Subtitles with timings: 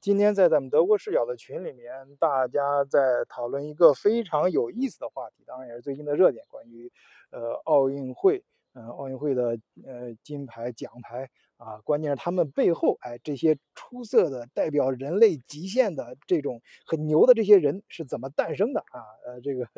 [0.00, 6.90] 今天在咱们德国视角的群里面，大家在讨论一个非常有意思的话题，当然也是最近的热点，关于
[7.30, 8.42] 呃奥运会，
[8.72, 11.28] 呃奥运会的呃金牌奖牌
[11.58, 19.04] 啊，关键是他们背后哎这些出色的代表人类极限的这种很牛的这些人是怎么诞生的啊？
[19.26, 19.68] 呃这个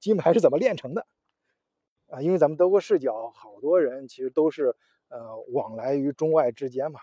[0.00, 1.06] 金牌是怎么炼成的
[2.08, 2.22] 啊？
[2.22, 4.74] 因为咱们德国视角好多人其实都是
[5.10, 6.98] 呃往来于中外之间嘛。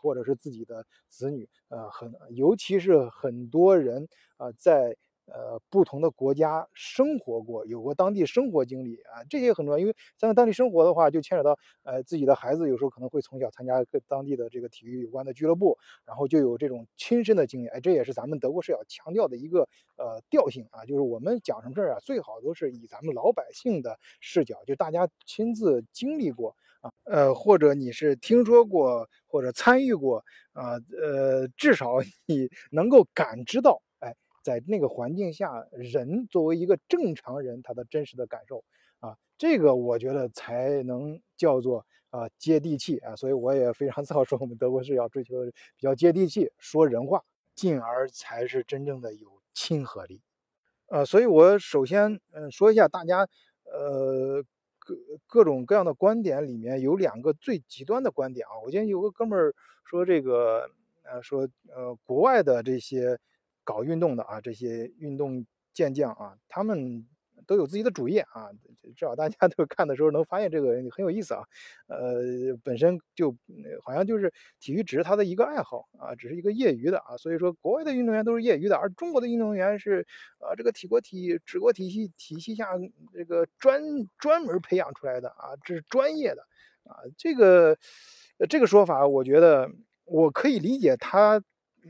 [0.00, 9.78] 或者是自己的子女，呃，很，尤其是很多人啊，在呃不同的国家生活过，有过当地生活经历啊，这些很重要。
[9.78, 15.76] 因为在当地生活的话，就牵扯到呃自己的孩子，有时候可能会从小参加跟当地的这个体育有关的俱乐部，
[16.06, 17.66] 然后就有这种亲身的经历。
[17.68, 26.56] 哎，这也是咱们德国是要强调的一个呃调性啊，就是我们讲什么事儿啊，最好都是以咱们老百姓的视角，就大家亲自经历过。
[26.82, 31.96] 啊，呃，或者你是听说过或者参与过啊，呃，至少
[32.26, 38.64] 你能够感知到，哎，在那个环境下，人作为一个正常人，他的真实的感受
[39.00, 45.44] 啊，这个我觉得才能叫做啊接地气啊，所以我也非常 自豪说，我们德国是要追求
[45.76, 47.22] 比较接地气，说人话，
[47.54, 50.20] 进而才是真正的有亲和力，
[50.88, 53.28] 呃，所以我首先嗯说一下大家，
[53.64, 54.44] 呃。
[55.26, 58.52] 各种各样的观点里面有两个最极端的观点啊！
[58.64, 60.70] 我今天有个哥们儿说这个，
[61.04, 63.18] 呃，说呃，国外的这些
[63.64, 67.06] 搞运动的啊，这些运动健将啊，他们。
[67.48, 68.50] 都有自己的主业啊，
[68.94, 71.42] 至少大家 都看的时候能发现这个很有意思啊。
[71.88, 73.34] 呃，本身就
[73.82, 77.16] 好像就是体育只是他的一个爱好啊，只是一个业余的啊。
[77.16, 80.06] 所以说，国外的运动员都是业余的，而中国的运动员是
[80.38, 82.68] 啊，这个体国体治国体系体系下
[83.14, 83.82] 这个专
[84.18, 86.42] 专门培养出来的啊，这是专业的
[86.84, 87.00] 啊。
[87.16, 87.76] 这个
[88.48, 89.70] 这个说法，我觉得
[90.04, 91.42] 我可以理解他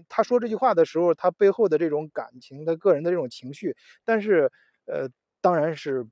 [0.08, 4.52] 他说这句话的时候，他背后的这种感情，他个人的这种情绪，但是
[4.86, 5.08] 呃。
[5.48, 6.06] 当然是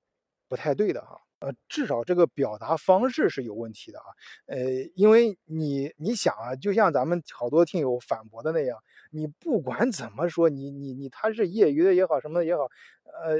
[0.48, 4.06] 不太对的哈，呃，至少这个表达方式是有问题的啊，
[4.46, 4.58] 呃，
[4.94, 8.78] 因为你你想啊，就像咱们好多听友反驳的那样，
[9.10, 12.62] 你不管怎么说，你你你他是业余的也好，什么的也好，
[13.24, 13.36] 呃，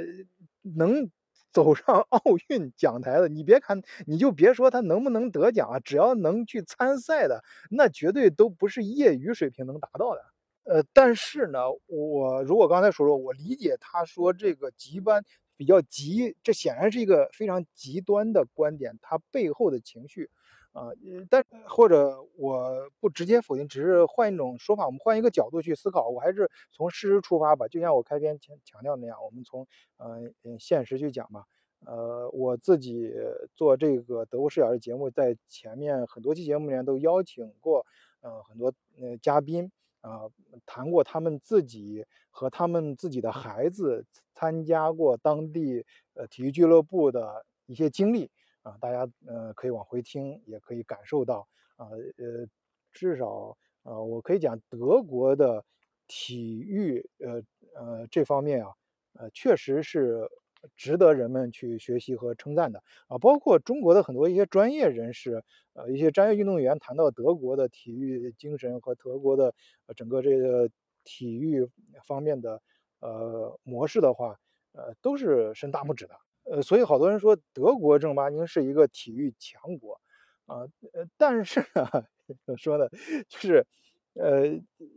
[0.75, 1.09] 能
[1.51, 10.23] 走上 奥运讲台的，你别看，你就别说他能不能得奖啊，只要能去参赛的，那绝对都不是业余水平能达到的。
[10.65, 15.23] 呃，但是呢，我如果刚才说说，我理解他说这个级班。
[15.57, 20.29] 比较极，这显然是一个非常极端的观点，它背后的情绪，
[20.71, 20.91] 啊，
[21.29, 27.67] 但或者我不直接否定，只是换一种说法，我们换一个角度去思考，我还是从事实出发吧。
[27.67, 30.21] 就像我开篇强强调那样，我们从呃
[30.59, 31.45] 现实去讲吧。
[31.85, 33.11] 呃，我自己
[33.55, 37.85] 做这个德国视角的节目，在前面很多期节目里面都邀请过，
[38.21, 39.71] 呃，很多呃嘉宾。
[40.01, 40.21] 啊，
[40.65, 48.29] 谈过他们自己和他们自己的孩子参加过当地呃体育俱乐部的一些经历
[48.61, 51.87] 啊，大家呃可以往回听，也可以感受到啊
[52.17, 52.47] 呃
[52.93, 55.63] 至少呃我可以讲德国的
[56.07, 57.41] 体育呃
[57.75, 58.71] 呃这方面啊
[59.13, 60.29] 呃确实是。
[60.75, 69.53] 值得人们去学习和称赞的啊，包括中国的很多一些专业人士，呃，一些专业运动员谈到德国的体育精神和德国的
[69.95, 70.69] 整个这个
[71.03, 71.67] 体育
[72.05, 72.61] 方面的
[72.99, 74.37] 呃模式的话，
[74.73, 76.15] 呃，都是伸大拇指的。
[76.43, 79.99] 呃，所以好多人说德国正儿八经是一个体育强国
[80.45, 80.61] 啊，
[80.93, 81.65] 呃，但是呢，
[82.45, 82.87] 怎么说呢，
[83.29, 83.65] 就是
[84.13, 84.47] 呃，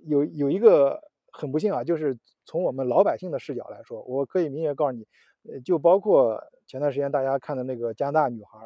[0.07, 1.01] 有有一个
[1.33, 5.07] 很不幸啊，就是从我们老百姓的视角来说，我可以明确告诉你。
[5.45, 8.59] 呃，就包括前段时间大家看的那个加拿大女孩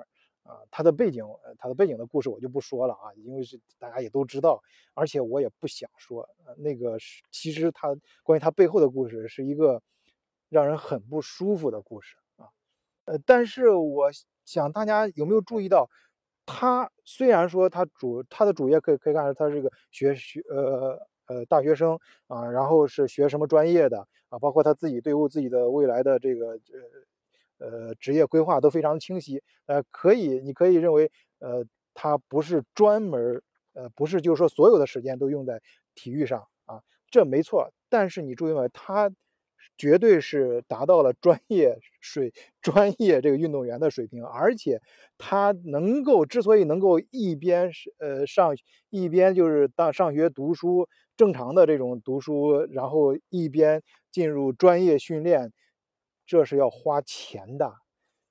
[0.43, 1.25] 啊，她的背景，
[1.59, 4.61] 她的背景的故事我就不说了啊，因为是大家也都知道，
[4.95, 9.83] 而且我也不想说，那个是其实她关于她背后的故事是一个
[10.49, 12.49] 让人很不舒服的故事啊，
[13.07, 14.11] 呃，但是我
[14.45, 15.89] 想大家有没有注意到，
[16.47, 21.07] 她虽然说她主她的主业可以可以看出她是个学学呃。
[21.27, 24.39] 呃，大学生啊，然后是学什么专业的啊？
[24.39, 26.59] 包括他自己对自己的未来的这个
[27.59, 29.43] 呃呃职业规划都非常清晰。
[29.67, 33.43] 呃，可以，你可以认为，呃，他不是专门
[33.75, 35.61] 呃，不是就是说所有的时间都用在
[35.95, 36.81] 体育上啊，
[37.11, 37.73] 这没错。
[37.89, 39.11] 但是你注意到他。
[39.77, 42.33] 绝对是达到了专业水、
[42.63, 44.81] 专业这个运动员的水平，而且
[45.19, 48.55] 他能够之所以能够一边是呃上
[48.91, 55.53] 一边就是当上学读书正常的这种读书，然后一边进入专业训练，
[56.27, 57.75] 这是要花钱的，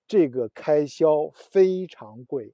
[0.08, 2.54] 这个开销非常贵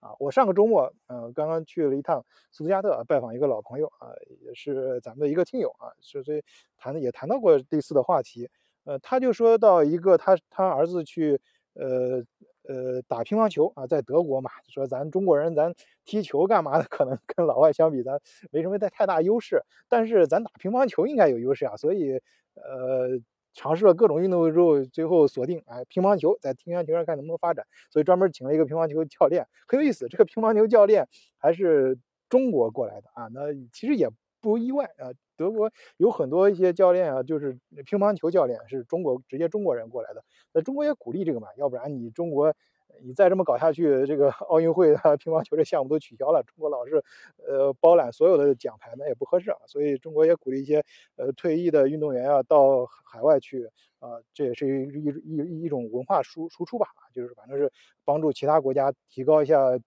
[0.00, 0.10] 啊。
[0.18, 6.42] 我上个周末，呃，刚刚去了一趟斯图加特拜访一个老朋友啊，也是咱们的一个听友啊，所以
[6.76, 8.48] 谈的也谈到过类似的话题。
[8.84, 11.40] 呃，他就说到一个他他儿子去
[11.72, 12.22] 呃
[12.68, 15.74] 呃打乒乓球啊，在德国嘛，说咱中国人咱
[16.04, 18.20] 踢球干嘛的， 可能跟老外相比咱
[18.50, 22.20] 没什么太太大优势，但是咱打乒乓球应该有优势啊，所以
[22.54, 23.20] 呃。
[23.56, 30.08] 尝试了各种运动之后，最后锁定哎乒乓球，在乒乓球上看能不能发展，所以专门请了一个乒乓球教练，很有意思。
[30.08, 31.06] 这个乒乓球教练
[31.38, 31.96] 还是
[32.28, 34.08] 中国过来的啊，那其实也
[34.40, 35.14] 不意外啊。
[35.36, 42.54] 德国有很多一些教练啊，就是乒乓球教练是中国直接中国人过来的，那中国也鼓励这个嘛，要不然你中国。
[43.02, 46.44] 你再这么搞下去，这个奥运会啊，乒乓球这项目都取消了。
[46.44, 47.02] 中国老是，
[47.44, 49.58] 呃，包揽所有的奖牌，那也不合适啊。
[49.66, 50.84] 所以中国也鼓励一些，
[51.16, 57.72] 呃，退役的运动员啊，到海外去啊，这也是一一一种文化输输出吧，就是反正是
[58.04, 59.80] 帮助其他国家提高一下，呃，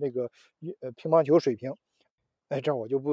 [0.00, 0.28] 那个
[0.80, 1.72] 呃乒乓球水平。
[2.48, 3.12] 哎，这我就不。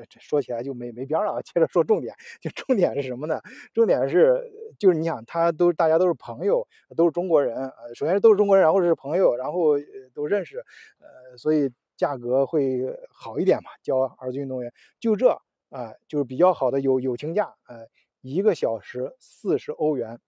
[0.00, 1.42] 这这说起来就没没边了啊！
[1.42, 3.40] 接着说重点，就重点是什么呢？
[3.74, 6.66] 重点是就是你想，他都大家都是朋友，
[6.96, 9.74] 都是中国人，呃，首先都是中国人，然后是朋友，然后
[10.14, 10.64] 都认识，
[10.98, 12.80] 呃，所以价格会
[13.10, 13.70] 好一点嘛。
[13.82, 15.30] 教儿子运动员就这
[15.68, 17.86] 啊，就是比较好的友友情价，呃，
[18.22, 20.18] 一个小时四十欧元，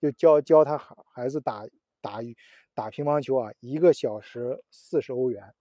[0.00, 1.64] 就教教他孩孩子打
[2.02, 2.20] 打
[2.74, 5.54] 打乒乓球啊，一个小时四十欧元。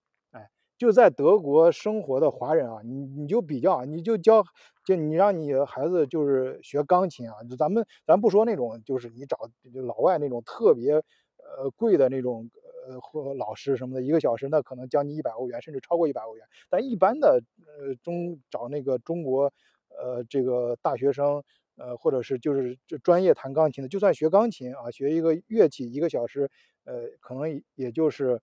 [0.79, 4.43] 就在德国生活的华人啊，你你就比较，你就教，
[4.85, 9.37] 就你让你孩子就是学钢琴啊，就咱们咱不说那种，就是你找
[9.85, 12.49] 老外那种特别呃贵的那种
[12.87, 16.45] 呃或老师什么的，一个小时那可能将近一百欧元，甚至超过一百欧元。
[16.69, 19.51] 但一般的呃中找那个中国
[19.89, 21.43] 呃这个大学生
[21.75, 26.49] 呃或者是就是专业弹钢琴的，就算学钢琴啊，学一个乐器一个小时
[26.85, 28.41] 呃可能也就是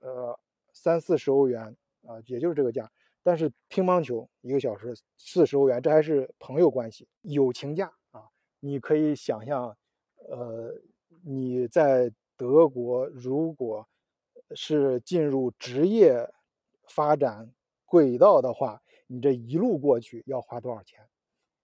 [0.00, 0.38] 呃。
[0.72, 1.76] 三四十欧元
[2.06, 2.90] 啊，也就是这个价。
[3.22, 8.24] 但是乒乓球一个小时四十欧元，这还是朋友关系、友情价啊！
[8.58, 9.76] 你可以想象，
[10.28, 10.74] 呃，
[11.22, 13.88] 你在德国如果
[14.56, 16.28] 是进入职业
[16.88, 17.54] 发展
[17.84, 21.08] 轨道的话，你这一路过去要花多少钱？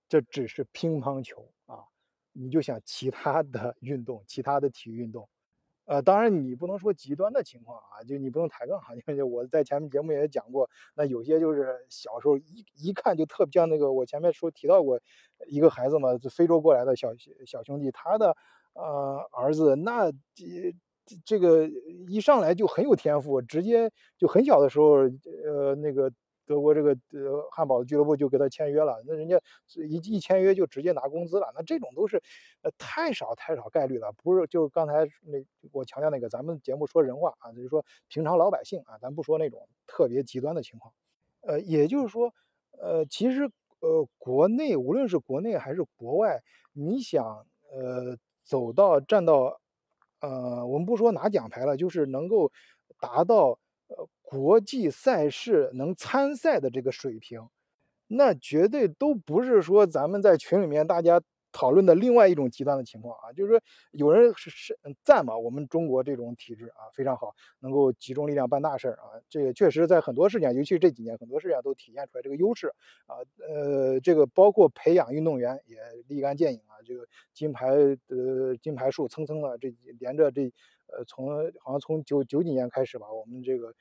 [0.09, 1.85] 这只是乒乓球啊！
[2.33, 5.29] 你就想其他的运动，其他的体育运动。
[5.89, 8.95] 呃，当然你不能说极端的情况啊，就你不能抬杠哈。
[9.09, 15.01] 因为我在前面节目也讲过，那有些就是小时候一一看就特别像那个，我前面说提到过
[15.47, 17.09] 一个孩子嘛，就非洲过来的小
[17.47, 18.37] 小兄弟，他的
[18.75, 20.75] 呃儿子那这
[21.25, 21.67] 这个
[22.07, 24.97] 一上来就很有天赋，直接就很小的时候
[25.47, 26.13] 呃那个。
[26.49, 29.39] 德国这个呃汉堡的俱乐部就给他签约了，那人家
[29.75, 32.23] 一一签约就直接拿工资了，那这种都是
[32.63, 40.95] 呃太少太少概率了，不是就刚才那我强调那个咱们节目说人话啊，就是说平常老百姓啊，咱不说那种特别极端的情况，
[41.43, 42.33] 呃，也就是说，
[42.81, 43.51] 呃，其实
[43.81, 46.43] 呃国内无论是国内还是国外，
[46.73, 49.61] 你想呃走到站到
[50.21, 52.51] 呃我们不说拿奖牌了，就是能够
[52.99, 53.59] 达到。
[54.31, 57.49] 国际赛事能参赛的这个水平，
[58.09, 61.19] 那绝对都不是说咱们在群里面大家
[61.51, 63.33] 讨论的另外一种极端的情况啊。
[63.33, 63.61] 就是说，
[63.93, 69.17] 有人是是赞嘛，我们中国这种体制啊非常好，能够集中力量办大事儿啊。
[69.31, 72.67] 这个确实在很多事情，尤其是这几年很多事情都体现出来这个优势
[73.07, 73.25] 啊。
[73.49, 76.77] 呃，这个包括培养运动员也立竿见影啊。
[76.85, 77.71] 这个金牌
[78.09, 80.53] 呃金牌数蹭蹭的这连着这。
[80.91, 81.29] 呃，从
[81.61, 83.75] 好像从九九几年开始吧，我们这个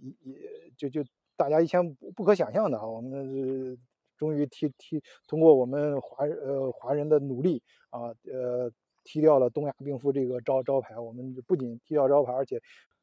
[0.00, 0.36] 一一
[0.76, 1.04] 就就
[1.36, 3.78] 大家以前不可想象的啊，我们
[4.16, 8.70] 终于踢踢通过我们华呃华人的努力啊，呃
[9.04, 10.98] 踢掉了东亚病夫这个招招牌。
[10.98, 12.60] 我们不仅踢掉招牌，而且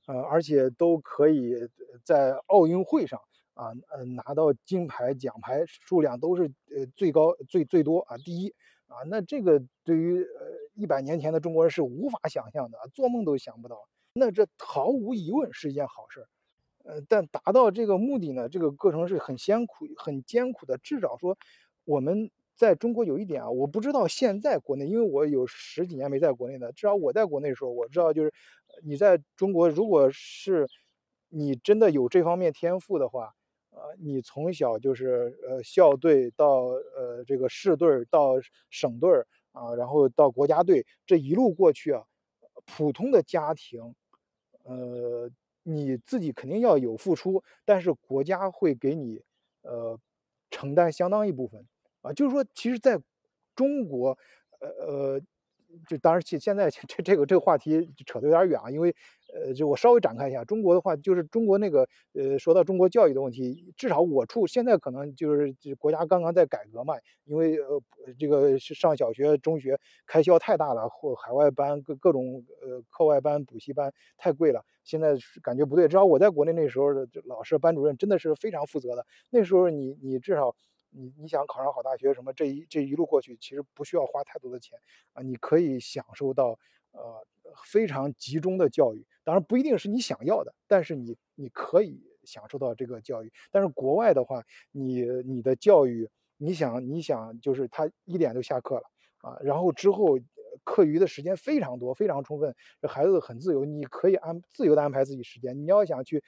[0.07, 1.55] 呃而且都可以
[2.03, 3.19] 在奥运会上
[3.53, 6.43] 啊呃拿到金牌奖牌数量都是
[6.75, 8.53] 呃最高最最多啊第一。
[8.89, 13.77] 啊，那这个对于呃一百年前的中国人是无法想象的，做梦都想不到。
[14.13, 16.25] 那这毫无疑问是一件好事，
[16.83, 20.77] 呃，但达到这个目的呢，这个过程是很艰苦、很艰苦的。
[20.77, 21.37] 至少说，
[21.85, 28.33] 我们在中国有一点啊，我不知道现在国内，因为我有十几年没在国内的，至少我在国内的时候，我知道就是
[28.83, 30.67] 你在中国，如果是
[31.29, 33.33] 你真的有这方面天赋的话。
[33.71, 36.63] 呃，你从小就是呃校队到
[36.97, 38.33] 呃这个市队到
[38.71, 39.11] 省队
[39.51, 42.01] 啊，然后到国家队，这一路过去啊，
[42.65, 43.93] 普通的家庭，
[44.63, 45.29] 呃，
[45.63, 49.21] 你自己肯定要有付出，但是国家会给你
[49.61, 49.99] 呃
[50.51, 51.65] 承担相当一部分
[52.01, 52.11] 啊。
[52.13, 52.99] 就是说，其实在
[53.55, 54.17] 中国，
[54.59, 55.21] 呃呃，
[55.87, 58.95] 就当然现现在 这这个这个话题扯得有点远啊，因为
[59.33, 66.95] 呃，就我稍微展开一下，中国的话就是中国那个呃，说到中国教育的问题，至少我处现在可能就是国家刚刚在改革嘛，
[67.25, 67.81] 因为呃
[68.17, 75.87] 这个上小学、中学开销太大了，或海外班各各种呃课外班、补习班太贵了，现在感觉不对。
[75.87, 80.55] 至少我在国内那时候的老师、班主任真的是非常负责的，那时候你你至少。
[80.91, 84.79] 你你想考上好大学什么这一这一路过去，其实不需要花太多的钱
[85.13, 86.57] 啊，你可以享受到
[86.91, 87.25] 呃
[87.65, 93.31] 非常集中的教育，当然不一定是你想要的，但是你你可以享受到这个教育。
[93.51, 98.83] 但是国外的话，你你的教育，你想你想就是他一点就下课了
[99.21, 100.19] 啊，然后之后。
[100.65, 105.57] 课余的时间非常多，非常充分，这孩子很自由，你可以安自由的安排自己时间。
[105.57, 106.21] 你要想去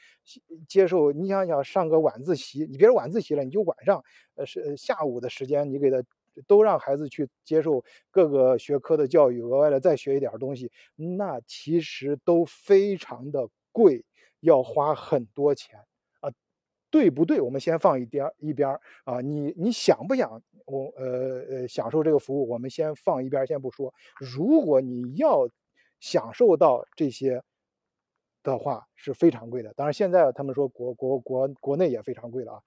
[0.67, 4.03] 接受，你想想上个晚自习，你别说晚自习了，你就晚上，
[4.35, 6.01] 呃是下午的时间，你给他
[6.47, 14.05] 都让孩子去接受各个学科的教育，额外的再学一点东西，那其实都非常的贵，
[14.39, 15.79] 要花很多钱
[16.19, 16.31] 啊。
[16.89, 17.39] 对不对？
[17.39, 18.69] 我们先放一边一边
[19.05, 22.49] 啊，你你想不想我呃呃享受这个服务？
[22.49, 23.93] 我们先放一边先不说。
[24.19, 25.49] 如果你要
[26.01, 27.41] 享受到这些
[28.43, 29.73] 的话，是非常贵的。
[29.73, 32.61] 当然现在他们说国国国国内也非常贵了啊，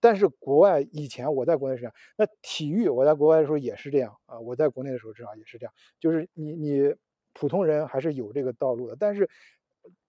[0.00, 1.94] 但是国外以前我在国内是这样。
[2.16, 6.94] 那体育我在国外的时候也是这样啊，我在国内的时候至少也是这样，就是你你
[7.32, 8.96] 普通人还是有这个道路的。
[8.98, 9.28] 但是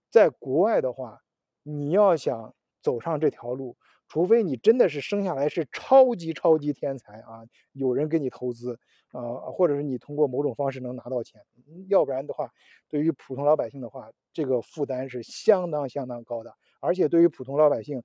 [0.10, 1.22] 在国外的话，
[1.64, 2.54] 你要想。
[2.82, 3.76] 走上这条路，
[4.08, 8.80] 除非你真的是生下来是超级超级天才啊，有人给你投资
[9.12, 11.42] 啊，或者是你通过某种方式能拿到钱，
[11.90, 12.52] 要不然的话，
[12.88, 16.54] 对于普通老百姓的话，这个负担是相当相当高的。
[16.80, 18.04] 而且对于普通老百姓，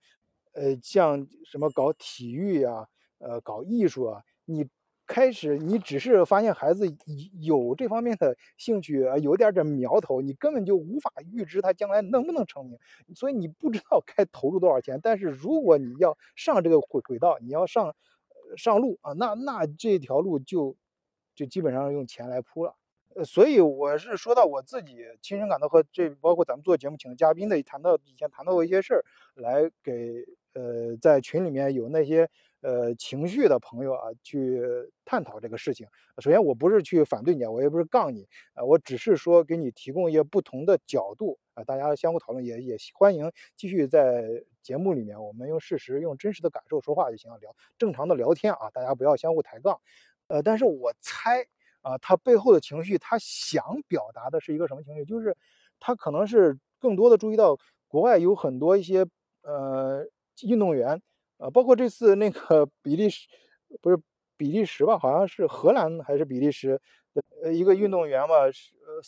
[0.53, 2.87] 呃，像什么搞体育啊，
[3.19, 4.69] 呃，搞艺术啊，你。
[5.13, 6.87] 开始，你只是发现孩子
[7.41, 12.79] 有这方面的兴趣啊，有点点苗头，你根本就无法预知他将来能不能成名，
[13.17, 15.01] 所以你不知道该投入多少钱。
[15.03, 17.93] 但是如果你要上这个轨轨道，你要上
[18.57, 20.77] 上路啊，那那这条路就
[21.35, 22.77] 就基本上用钱来铺了。
[23.17, 29.05] 呃，所以我是说到我自己亲身感到和这包括咱们做节目请的嘉宾的谈到以前谈到过一些事儿，
[29.35, 32.29] 来给呃在群里面有那些。
[32.63, 34.61] 呃，情绪的朋友啊，去
[35.07, 35.87] 探讨这个事情。
[36.19, 49.81] 首先，我不是去反对你，我也不是杠你，啊，我只是说给你提供一些不同的角度啊，大家相互讨论，也也欢迎继续在节目里面，我们用事实、用真实的感受说话就行了，聊正常的聊天啊，大家不要相互抬杠。
[50.27, 51.47] 呃，但是我猜
[51.81, 55.07] 啊，他背后的情绪，他想表达的是一个什么情绪？
[55.07, 55.35] 就是
[55.79, 59.07] 他可能是更多的注意到国外有很多一些
[59.41, 60.05] 呃
[60.47, 61.01] 运动员。
[61.39, 63.27] 啊，包括这次那个 比利时，
[63.81, 63.99] 不是
[64.37, 64.99] 比利时吧？
[64.99, 66.79] 好像是荷兰还是比利时
[67.43, 69.01] 呃一个运动员嘛，是呃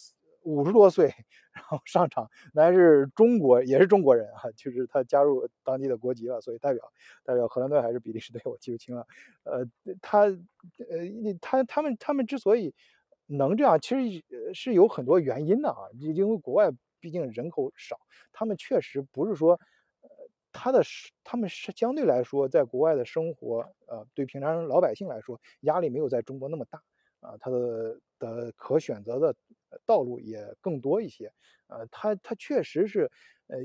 [0.45, 1.15] 五十多岁，
[1.53, 6.83] 然后上场，那是中国，也是中国人啊，就是他加入当地的国籍了，所以代表
[7.23, 9.07] 代表荷兰队还是比利时队，我记不清了。
[9.45, 9.67] 呃，
[10.01, 10.35] 他呃
[11.43, 12.75] 他他们他们之所以
[13.27, 14.25] 能这样，其实
[14.55, 18.01] 是有很多原因的啊，因为国外毕竟人口少，
[18.33, 19.61] 他们确实不是说。
[20.53, 26.83] 他的是，他们是相对来说，在国外的生活，呃，对平常老百姓来说，压力没有在中国那么大，
[27.21, 29.35] 啊，他的的可选择的
[29.87, 31.33] 道路也更多一些，
[31.69, 33.11] 呃，他他确实是，
[33.49, 33.59] 呃，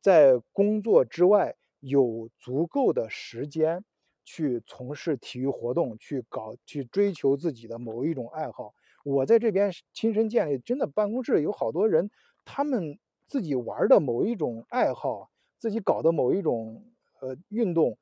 [0.00, 3.84] 在工作之外有足够的时间
[4.24, 8.74] 去从事体育活动，去搞去追求自己的某一种爱好。
[9.04, 12.08] 我在这边亲身建立，真的办公室有好多人，
[12.44, 15.31] 他们自己玩的某一种爱好。
[15.62, 16.82] 自己搞的某一种
[17.20, 17.96] 呃运动，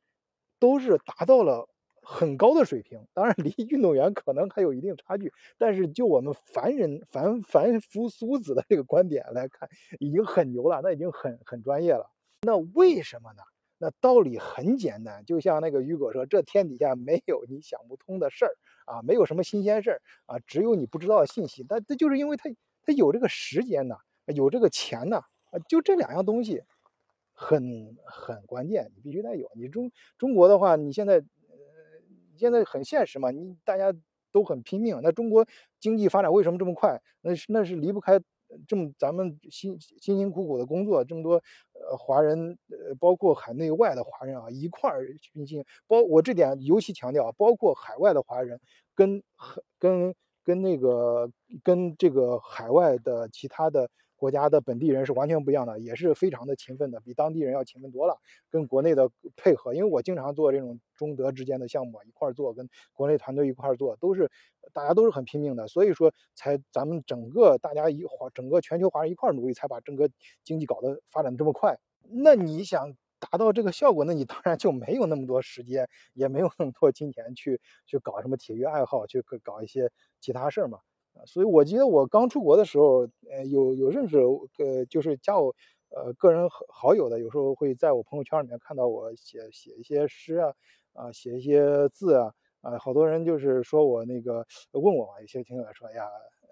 [0.58, 1.68] 都是达到了
[2.02, 3.06] 很高的水平。
[3.12, 12.08] 当然，离运动员可能还有一定差距，但是就我们凡人凡凡夫俗子的这个观点来看，已经很牛了，那已经很很专业了。
[12.40, 13.42] 那为什么呢？
[13.76, 22.48] 那道理很简单，就像那个雨果说：“这天底下没有你想不通的事儿啊，没有什么新鲜事儿啊，只有你不知道的信息。”但这就是因为他
[22.84, 23.96] 他有这个时间呢，
[24.34, 25.18] 有这个钱呢，
[25.50, 26.62] 啊，就这两样东西。
[27.42, 29.50] 很很关键，你必须得有。
[29.54, 31.24] 你中中国的话，你现在呃
[32.36, 33.94] 现在很现实嘛，你大家
[34.30, 35.00] 都很拼命。
[35.02, 35.46] 那中国
[35.80, 37.00] 经济发展为什么这么快？
[37.22, 38.20] 那是那是离不开
[38.68, 41.36] 这么咱们辛辛辛苦苦的工作，这么多
[41.72, 45.64] 呃华人呃包括海内外的华人啊一块儿拼劲。
[45.86, 48.60] 包我这点尤其强调，包括海外的华人
[48.94, 49.22] 跟
[49.78, 51.30] 跟跟那个
[51.64, 53.88] 跟这个海外的其他的。
[54.20, 58.18] 国家的本地人是完全不一样的，也是非常的勤奋的，比当地人要勤奋多了。
[58.50, 64.30] 跟国内的配合，因为我经常做这种中德之间的项目，一块做，跟国内团队一块做，都是
[64.74, 70.10] 大家都是很拼命的，所以说才咱们整个大家一华整个全球华人一块努力，才把整个
[70.44, 71.78] 经济搞得发展这么快。
[72.02, 80.80] 那你想达到这个效果，那你当然就没有那么多时间，也没有那么多金钱去去搞什么体育爱好，去搞一些其他事儿嘛。
[81.26, 84.18] 所以我记得我刚出国的时候，呃，有有认识，
[84.58, 85.54] 呃，就是加我
[85.90, 90.54] 呃个人好友的，有时候会在我朋友圈里面看到我写写一些诗啊，
[90.92, 92.32] 啊，写一些字啊。
[92.62, 96.04] 啊，好多人就是说我那个问我嘛，有些听友说，哎呀，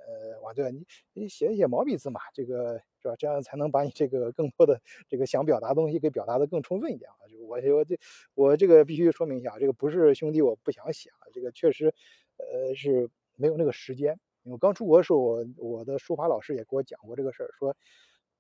[0.07, 0.83] 呃，王队，你
[1.13, 3.15] 你写一写毛笔字嘛，这个是吧？
[3.19, 7.29] 这样才能把你这个更多的这个想表达的东西给表达的更充分一点啊。
[7.29, 7.99] 就我我这
[8.35, 11.93] 我这个必须说明一下，这个不是兄弟我不想写啊，这个确实，
[12.39, 14.19] 呃，是没有那个时间。
[14.49, 17.77] 我刚出国的时候，我我的书法老师也给我讲过这个事儿，说，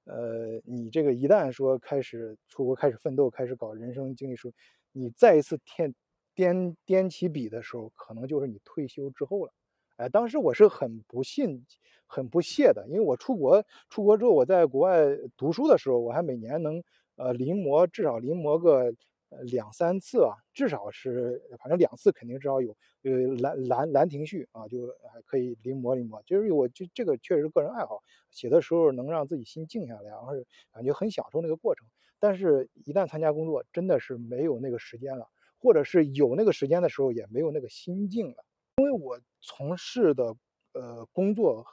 [0.05, 4.53] 呃，你这个一旦说开始出国开始奋斗，开始搞人生经历书，
[4.93, 5.95] 你再一次添。
[6.39, 9.53] 掂掂起笔的时候，可能就是你退休之后了。
[9.97, 11.67] 哎，当时我是很不信、
[12.07, 15.05] 很不屑的，因为我出国出国之后，我在国外
[15.37, 16.81] 读书的时候，我还每年能
[17.17, 18.95] 呃临摹，至少临摹个
[19.31, 22.77] 呃两三次啊，至少是反正两次肯定至少有。
[23.05, 26.21] 呃，《兰兰兰亭序》啊，就还可以临摹临摹。
[26.27, 30.33] 就是我就这个确实个人爱好，写的时候能让自己心静下来，然后
[30.73, 31.87] 感觉很享受那个过程。
[32.19, 35.29] 但是，一旦参加工作，真的是没有那个时间了。
[35.61, 38.45] 或者是有那个时间的时候，也没有那个心境了。
[38.79, 40.35] 因为我从事的
[40.73, 41.65] 呃工作，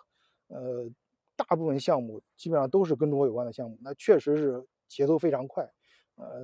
[0.47, 0.87] 呃
[1.35, 5.67] 大部分项目基本上都是跟中国有关的项目，那确实是节奏非常快。
[6.15, 6.41] 呃，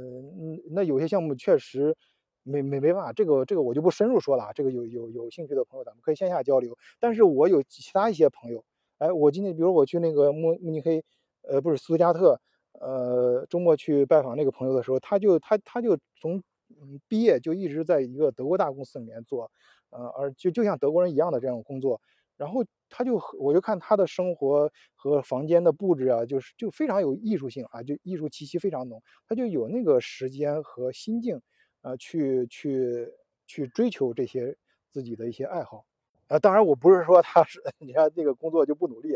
[0.71, 1.95] 那有些项目确实
[2.43, 4.53] 没没没办法，这个这个我就不深入说了啊。
[4.53, 6.77] 这个有有有兴趣的朋友，咱们可以线下交流。
[6.99, 8.63] 但是我有其他一些朋友，
[8.97, 11.03] 哎，我今天比如我去那个慕慕尼黑，
[11.43, 12.39] 呃，不是斯图加特，
[12.79, 16.41] 呃，周末去拜访那个朋友的时候，他就他他就从。
[16.81, 19.51] 嗯，毕业就一直在一个德国大公司里面做，
[19.89, 21.99] 呃，而就就像德国人一样的这种工作，
[22.41, 31.39] 然后他就我就看他的生活和房间的布置啊，就是就非常有艺术性啊，就艺术气息非常浓，他就有那个时间和心境，
[31.81, 33.07] 啊，去去
[33.45, 34.57] 去追求这些
[34.89, 35.85] 自己的一些爱好。
[36.27, 39.09] 啊，当然我不是说他是， 你看这个工作就不努力，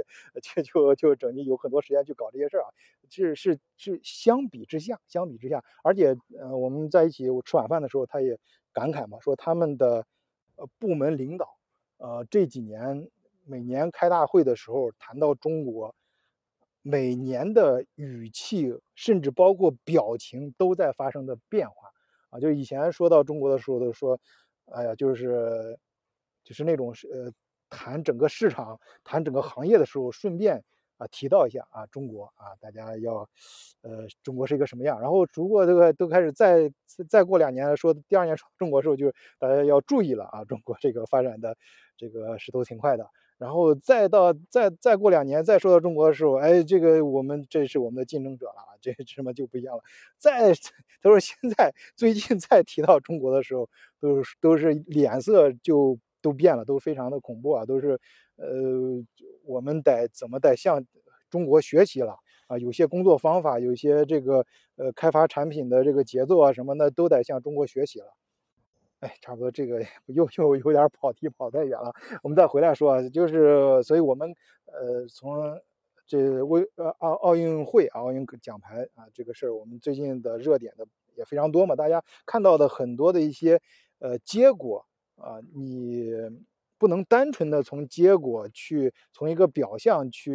[0.43, 2.69] 就就就整天有很多时间去搞这些事儿啊。
[3.09, 8.37] 是是是，相比之下，相比之下，而且呃，我们在一起我吃晚饭的时候，他也
[8.73, 10.05] 感慨嘛，说他们的
[10.57, 11.57] 呃部门领导，
[11.97, 13.09] 呃这几年
[13.45, 15.95] 每年开大会的时候谈到中国，
[16.81, 21.75] 每年的语气甚至包括表情都在发生的变化
[22.29, 22.39] 啊。
[22.39, 24.19] 就以前说到中国的时候都说，
[24.65, 25.77] 哎呀，就是。
[26.47, 27.31] 就是那种是呃
[27.71, 30.63] 谈整个市场、谈整个行业的时候，顺便
[30.97, 33.27] 啊提到一下啊中国啊，大家要
[33.81, 35.01] 呃中国是一个什么样。
[35.01, 36.71] 然后如果这个都开始再
[37.09, 41.57] 再过两年说第二年说中国的时候，就大家要注意了啊，中国这个发展的
[41.97, 43.09] 这个势头挺快的。
[43.37, 49.83] 然后再到再再过两年再说到中国的时候，哎，这个我们这是我们的竞争者了啊，这什么就不一样了。
[50.17, 50.53] 再
[51.01, 53.69] 他说现在最近再提到中国的时候，
[53.99, 55.97] 都是都是脸色就。
[56.21, 57.63] 都变了，都非常的恐怖啊！
[57.67, 57.99] 都是，
[58.37, 58.47] 呃，
[59.45, 60.83] 我们得怎么得向
[61.29, 62.17] 中国学习了
[62.47, 62.57] 啊？
[62.57, 64.43] 有些工作方法，有些这个
[64.75, 68.07] 呃开发产品的这个节奏啊什么的，都得向中国学习了。
[69.05, 75.61] 哎，差不多这个又又有点跑题跑太远了，我们再回来说，就是所以我们呃从
[76.07, 83.61] 这为呃奥奥运会奥运奖牌啊这个事儿，我们最近的热点的也非常多嘛，大家看到的很多的一些
[83.99, 84.85] 呃结果。
[85.17, 86.11] 啊，你
[86.77, 90.33] 不能单纯的从结果去，从一个表象去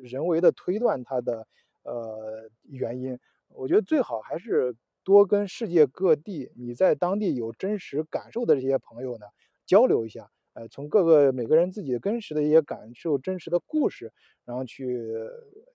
[0.00, 1.44] 人为的推断它的
[1.82, 3.18] 呃原因。
[3.48, 9.26] 我觉得最好还是多跟世界各地你在当地有真实感受的这些朋友呢
[9.66, 14.12] 交流一下，呃，从各个每个人自己真实的一些感受、真实的故事，
[14.44, 14.98] 然后去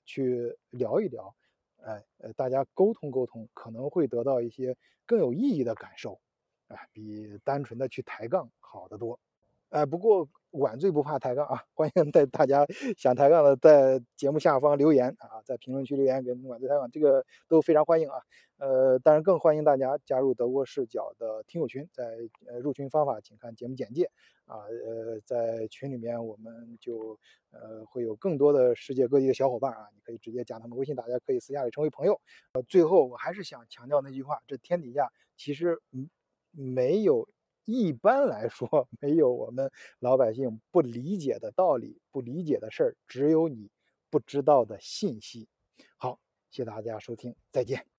[0.05, 1.33] 去聊一聊，
[1.83, 6.19] 哎，呃，大家沟通沟通，可能会得到一些更有意义的感受。
[6.67, 9.17] 哎，比单纯的去抬杠好得多。
[9.69, 11.63] 哎，不过晚醉不怕抬杠啊！
[11.73, 12.65] 欢迎在大家
[12.97, 18.19] 想抬杠的在节目下方留言啊，在评论区留言给晚醉抬杠，这个都非常欢迎啊。
[18.57, 22.17] 呃，当然更欢迎大家加入德国视角的听友群，在
[22.47, 24.09] 呃入群方法请看节目简介
[24.45, 24.57] 啊。
[24.57, 27.19] 呃，在群里面我们就
[27.51, 32.19] 呃会有更多的世界各地的小伙伴啊，你可以直接加他们微信，大家可以私下里成为朋友。
[32.53, 35.81] 呃，最后我还是想强调那句话，这天底下其实。
[36.59, 37.29] 没有，
[37.65, 43.69] 一般来说没有我们老百姓不理解的道理，不理解的事儿，只有你
[44.09, 45.47] 不知道的信息。
[45.97, 47.87] 好，谢谢大家收听，再见。